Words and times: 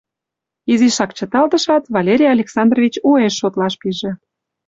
Изишак 0.71 1.11
чыталтышат, 1.17 1.83
Валерий 1.95 2.33
Александрович 2.35 2.93
уэш 3.07 3.33
шотлаш 3.39 3.73
пиже: 3.81 4.11